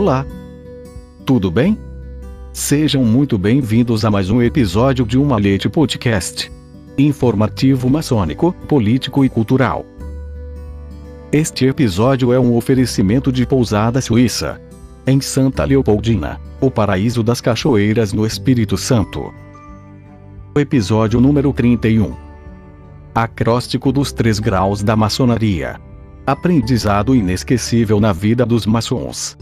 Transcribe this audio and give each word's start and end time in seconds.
Olá! 0.00 0.24
Tudo 1.26 1.50
bem? 1.50 1.76
Sejam 2.52 3.04
muito 3.04 3.36
bem-vindos 3.36 4.04
a 4.04 4.10
mais 4.12 4.30
um 4.30 4.40
episódio 4.40 5.04
de 5.04 5.18
Uma 5.18 5.36
Leite 5.36 5.68
Podcast. 5.68 6.52
Informativo 6.96 7.90
maçônico, 7.90 8.52
político 8.68 9.24
e 9.24 9.28
cultural. 9.28 9.84
Este 11.32 11.66
episódio 11.66 12.32
é 12.32 12.38
um 12.38 12.54
oferecimento 12.54 13.32
de 13.32 13.44
Pousada 13.44 14.00
Suíça. 14.00 14.60
Em 15.04 15.20
Santa 15.20 15.64
Leopoldina, 15.64 16.40
o 16.60 16.70
paraíso 16.70 17.20
das 17.24 17.40
cachoeiras 17.40 18.12
no 18.12 18.24
Espírito 18.24 18.76
Santo. 18.76 19.34
Episódio 20.54 21.20
número 21.20 21.52
31. 21.52 22.14
Acróstico 23.12 23.90
dos 23.90 24.12
Três 24.12 24.38
Graus 24.38 24.80
da 24.80 24.94
Maçonaria. 24.94 25.80
Aprendizado 26.24 27.16
inesquecível 27.16 27.98
na 27.98 28.12
vida 28.12 28.46
dos 28.46 28.64
maçons. 28.64 29.36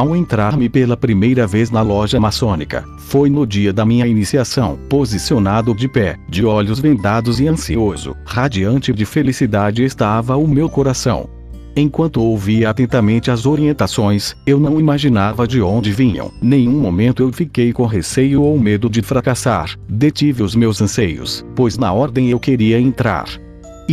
Ao 0.00 0.16
entrar-me 0.16 0.66
pela 0.66 0.96
primeira 0.96 1.46
vez 1.46 1.70
na 1.70 1.82
loja 1.82 2.18
maçônica, 2.18 2.86
foi 2.96 3.28
no 3.28 3.46
dia 3.46 3.70
da 3.70 3.84
minha 3.84 4.06
iniciação, 4.06 4.78
posicionado 4.88 5.74
de 5.74 5.86
pé, 5.86 6.16
de 6.26 6.42
olhos 6.42 6.80
vendados 6.80 7.38
e 7.38 7.46
ansioso, 7.46 8.16
radiante 8.24 8.94
de 8.94 9.04
felicidade 9.04 9.84
estava 9.84 10.38
o 10.38 10.48
meu 10.48 10.70
coração. 10.70 11.28
Enquanto 11.76 12.22
ouvia 12.22 12.70
atentamente 12.70 13.30
as 13.30 13.44
orientações, 13.44 14.34
eu 14.46 14.58
não 14.58 14.80
imaginava 14.80 15.46
de 15.46 15.60
onde 15.60 15.92
vinham. 15.92 16.32
Nenhum 16.40 16.80
momento 16.80 17.22
eu 17.22 17.30
fiquei 17.30 17.70
com 17.70 17.84
receio 17.84 18.40
ou 18.40 18.58
medo 18.58 18.88
de 18.88 19.02
fracassar. 19.02 19.76
Detive 19.86 20.42
os 20.42 20.54
meus 20.54 20.80
anseios, 20.80 21.44
pois 21.54 21.76
na 21.76 21.92
ordem 21.92 22.30
eu 22.30 22.40
queria 22.40 22.80
entrar 22.80 23.28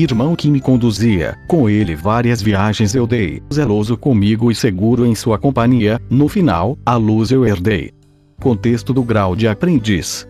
irmão 0.04 0.36
que 0.36 0.50
me 0.50 0.60
conduzia, 0.60 1.38
com 1.48 1.70
ele 1.70 1.96
várias 1.96 2.42
viagens 2.42 2.94
eu 2.94 3.08
dei, 3.08 3.42
zeloso 3.54 3.98
comigo 3.98 4.52
e 4.52 4.56
seguro 4.56 5.06
em 5.06 5.16
sua 5.16 5.38
companhia, 5.38 6.00
no 6.10 6.28
final, 6.28 6.78
a 6.86 6.96
luz 6.96 7.32
eu 7.32 7.46
herdei. 7.46 7.92
Contexto 8.40 8.94
do 8.94 9.02
grau 9.02 9.36
de 9.36 9.48
aprendiz. 9.48 10.28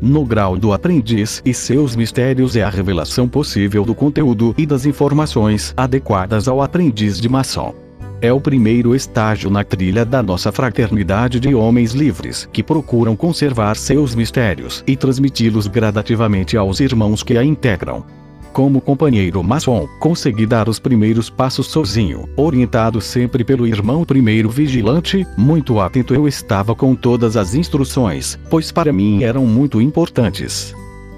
No 0.00 0.24
grau 0.24 0.56
do 0.56 0.72
aprendiz 0.72 1.42
e 1.44 1.52
seus 1.52 1.96
mistérios 1.96 2.56
é 2.56 2.62
a 2.62 2.70
revelação 2.70 3.28
possível 3.28 3.84
do 3.84 3.94
conteúdo 3.94 4.54
e 4.56 4.64
das 4.64 4.86
informações 4.86 5.74
adequadas 5.76 6.46
ao 6.48 6.62
aprendiz 6.62 7.20
de 7.20 7.28
maçom. 7.28 7.74
É 8.20 8.32
o 8.32 8.40
primeiro 8.40 8.94
estágio 8.94 9.50
na 9.50 9.62
trilha 9.62 10.04
da 10.04 10.22
nossa 10.22 10.50
fraternidade 10.50 11.38
de 11.38 11.54
homens 11.54 11.92
livres 11.92 12.48
que 12.52 12.62
procuram 12.62 13.14
conservar 13.14 13.76
seus 13.76 14.14
mistérios 14.14 14.82
e 14.86 14.96
transmiti-los 14.96 15.66
gradativamente 15.66 16.56
aos 16.56 16.80
irmãos 16.80 17.22
que 17.22 17.36
a 17.36 17.44
integram 17.44 18.04
como 18.52 18.80
companheiro 18.80 19.42
maçom, 19.42 19.88
consegui 20.00 20.46
dar 20.46 20.68
os 20.68 20.78
primeiros 20.78 21.30
passos 21.30 21.66
sozinho, 21.66 22.28
orientado 22.36 23.00
sempre 23.00 23.44
pelo 23.44 23.66
irmão 23.66 24.04
primeiro 24.04 24.48
vigilante, 24.48 25.26
muito 25.36 25.80
atento 25.80 26.14
eu 26.14 26.26
estava 26.26 26.74
com 26.74 26.94
todas 26.94 27.36
as 27.36 27.54
instruções, 27.54 28.38
pois 28.50 28.72
para 28.72 28.92
mim 28.92 29.22
eram 29.22 29.46
muito 29.46 29.80
importantes. 29.80 30.74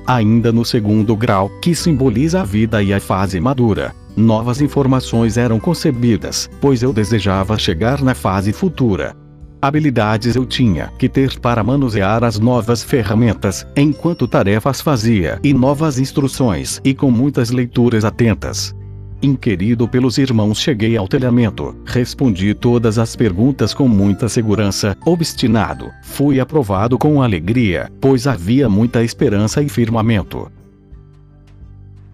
Ainda 0.07 0.51
no 0.51 0.65
segundo 0.65 1.15
grau, 1.15 1.51
que 1.63 1.75
simboliza 1.75 2.41
a 2.41 2.45
vida 2.45 2.83
e 2.83 2.93
a 2.93 3.01
fase 3.01 3.41
madura, 3.41 3.95
novas 4.17 4.61
informações 4.61 5.37
eram 5.37 5.61
concebidas, 5.61 6.51
pois 6.61 6.83
eu 6.83 6.93
desejava 6.93 7.59
chegar 7.59 8.03
na 8.03 8.15
fase 8.15 8.53
futura, 8.53 9.15
habilidades 9.61 10.37
eu 10.37 10.47
tinha 10.47 10.93
que 10.99 11.09
ter 11.09 11.39
para 11.39 11.63
manusear 11.63 12.25
as 12.25 12.39
novas 12.39 12.83
ferramentas, 12.83 13.67
enquanto 13.77 14.27
tarefas 14.27 14.81
fazia, 14.81 15.39
e 15.43 15.53
novas 15.53 15.99
instruções, 15.99 16.81
e 16.85 16.95
com 16.95 17.11
muitas 17.11 17.51
leituras 17.51 18.05
atentas. 18.05 18.75
Inquirido 19.23 19.87
pelos 19.87 20.17
irmãos, 20.17 20.59
cheguei 20.59 20.97
ao 20.97 21.07
telhamento, 21.07 21.77
respondi 21.85 22.55
todas 22.55 22.99
as 22.99 23.15
perguntas 23.15 23.75
com 23.75 23.87
muita 23.87 24.31
segurança, 24.31 24.97
obstinado, 25.05 25.91
fui 26.03 26.41
aprovado 26.41 26.97
com 26.97 27.23
alegria, 27.23 27.91
pois 28.01 28.27
havia 28.27 28.67
muita 28.67 29.05
esperança 29.05 29.63
e 29.63 29.69
firmamento. 29.69 30.51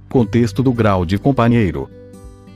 Contexto 0.09 0.65
do 0.65 0.73
grau 0.73 1.07
de 1.07 1.17
companheiro. 1.17 1.89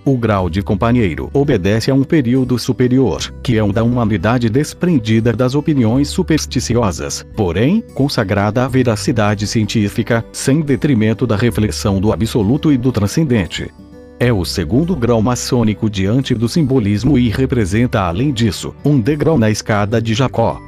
O 0.03 0.17
grau 0.17 0.49
de 0.49 0.63
companheiro 0.63 1.29
obedece 1.33 1.91
a 1.91 1.95
um 1.95 2.03
período 2.03 2.59
superior, 2.59 3.21
que 3.43 3.59
é 3.59 3.63
o 3.63 3.71
da 3.71 3.85
humanidade 3.85 4.49
desprendida 4.49 5.31
das 5.31 5.55
opiniões 5.55 6.09
supersticiosas, 6.09 7.27
porém, 7.37 7.85
consagrada 7.95 8.65
à 8.65 8.69
veracidade 8.69 9.47
científica, 9.47 10.25
sem 10.33 10.63
detrimento 10.63 11.27
da 11.27 11.37
reflexão 11.37 12.01
do 12.01 12.13
absoluto 12.13 12.73
e 12.73 12.79
do 12.79 12.91
transcendente. 12.91 13.71
É 14.19 14.33
o 14.33 14.45
segundo 14.45 14.97
grau 14.97 15.21
maçônico 15.21 15.89
diante 15.89 16.35
do 16.35 16.49
simbolismo 16.49 17.19
e 17.19 17.29
representa, 17.29 18.01
além 18.01 18.33
disso, 18.33 18.75
um 18.85 18.99
degrau 18.99 19.39
na 19.39 19.51
escada 19.51 20.01
de 20.01 20.15
Jacó. 20.15 20.59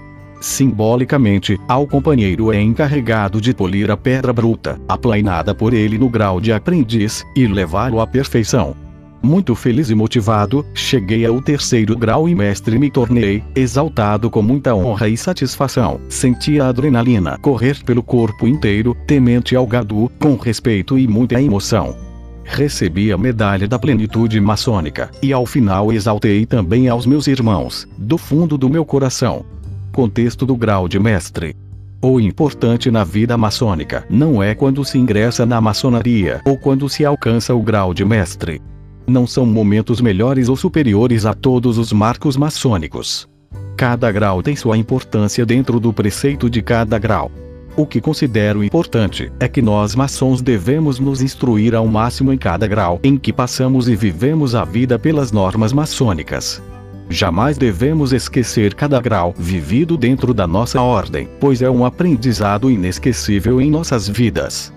Simbolicamente, 0.43 1.59
ao 1.69 1.87
companheiro 1.87 2.53
é 2.53 2.61
encarregado 2.61 3.41
de 3.41 3.55
polir 3.55 3.91
a 3.91 3.97
pedra 3.97 4.33
bruta, 4.33 4.79
aplainada 4.89 5.55
por 5.55 5.73
ele 5.73 5.97
no 5.97 6.09
grau 6.09 6.41
de 6.41 6.53
aprendiz, 6.53 7.25
e 7.37 7.47
levá-lo 7.47 8.01
à 8.01 8.07
perfeição. 8.07 8.75
Muito 9.23 9.55
feliz 9.55 9.89
e 9.89 9.95
motivado, 9.95 10.67
cheguei 10.75 11.25
ao 11.25 11.41
terceiro 11.41 11.97
grau 11.97 12.29
e 12.29 12.35
mestre 12.35 12.77
me 12.77 12.91
tornei, 12.91 13.43
exaltado 13.55 14.29
com 14.29 14.43
muita 14.43 14.75
honra 14.75 15.09
e 15.09 15.17
satisfação. 15.17 16.01
Senti 16.09 16.61
a 16.61 16.69
adrenalina 16.69 17.39
correr 17.39 17.85
pelo 17.85 18.03
corpo 18.03 18.49
inteiro, 18.49 18.97
temente 19.07 19.55
ao 19.55 19.65
gadu, 19.65 20.11
com 20.19 20.35
respeito 20.35 20.99
e 20.99 21.07
muita 21.07 21.41
emoção. 21.41 21.97
Recebi 22.45 23.13
a 23.13 23.17
medalha 23.17 23.69
da 23.69 23.79
plenitude 23.79 24.41
maçônica, 24.41 25.09
e 25.23 25.33
ao 25.33 25.47
final 25.47 25.93
exaltei 25.93 26.45
também 26.45 26.89
aos 26.89 27.07
meus 27.07 27.29
irmãos, 27.29 27.87
do 27.97 28.19
fundo 28.19 28.59
do 28.59 28.69
meu 28.69 28.85
coração. 28.85 29.45
Contexto 29.93 30.45
do 30.45 30.57
grau 30.57 30.89
de 30.89 30.99
mestre. 30.99 31.55
O 32.03 32.19
importante 32.19 32.91
na 32.91 33.05
vida 33.05 33.39
maçônica 33.39 34.05
não 34.11 34.43
é 34.43 34.53
quando 34.53 34.85
se 34.85 34.99
ingressa 34.99 35.47
na 35.47 35.61
maçonaria 35.61 36.41
ou 36.45 36.59
quando 36.59 36.89
se 36.89 37.05
alcança 37.05 37.55
o 37.55 37.63
grau 37.63 37.95
de 37.95 38.05
mestre 38.05 38.61
não 39.07 39.27
são 39.27 39.45
momentos 39.45 40.01
melhores 40.01 40.49
ou 40.49 40.57
superiores 40.57 41.27
a 41.27 41.35
todos 41.35 41.79
os 41.79 41.93
marcos 41.93 42.37
maçônicos. 42.37 43.29
Cada 43.77 44.11
grau 44.13 44.43
tem 44.43 44.55
sua 44.55 44.77
importância 44.77 45.45
dentro 45.45 45.81
do 45.81 45.93
preceito 45.93 46.49
de 46.49 46.63
cada 46.63 46.99
grau. 46.99 47.31
O 47.75 47.87
que 47.87 48.01
considero 48.01 48.63
importante 48.63 49.33
é 49.41 49.49
que 49.49 49.63
nós 49.63 49.95
maçons 49.95 50.43
devemos 50.43 50.99
nos 50.99 51.23
instruir 51.23 51.75
ao 51.75 51.87
máximo 51.87 52.33
em 52.33 52.37
cada 52.37 52.67
grau 52.67 53.01
em 53.03 53.17
que 53.17 53.33
passamos 53.33 53.89
e 53.89 53.97
vivemos 53.97 54.55
a 54.55 54.65
vida 54.65 54.99
pelas 54.99 55.33
normas 55.33 55.73
maçônicas. 55.73 56.63
Jamais 57.09 57.59
devemos 57.59 58.13
esquecer 58.13 58.75
cada 58.75 59.01
grau 59.01 59.35
vivido 59.37 59.97
dentro 59.97 60.33
da 60.33 60.47
nossa 60.47 60.81
ordem, 60.81 61.29
pois 61.41 61.63
é 61.63 61.71
um 61.71 61.85
aprendizado 61.85 62.71
inesquecível 62.71 63.61
em 63.61 63.71
nossas 63.71 64.09
vidas. 64.09 64.73